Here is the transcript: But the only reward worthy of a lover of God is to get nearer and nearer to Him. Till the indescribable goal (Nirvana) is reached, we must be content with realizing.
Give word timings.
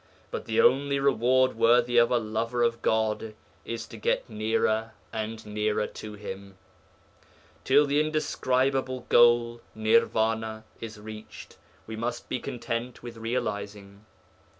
But 0.31 0.45
the 0.45 0.59
only 0.59 0.99
reward 0.99 1.55
worthy 1.55 1.97
of 1.99 2.09
a 2.09 2.17
lover 2.17 2.63
of 2.63 2.81
God 2.81 3.35
is 3.65 3.85
to 3.85 3.97
get 3.97 4.27
nearer 4.27 4.93
and 5.13 5.45
nearer 5.45 5.85
to 5.85 6.13
Him. 6.15 6.57
Till 7.63 7.85
the 7.85 7.99
indescribable 7.99 9.05
goal 9.09 9.61
(Nirvana) 9.75 10.63
is 10.79 10.99
reached, 10.99 11.59
we 11.85 11.95
must 11.95 12.29
be 12.29 12.39
content 12.39 13.03
with 13.03 13.15
realizing. 13.17 14.03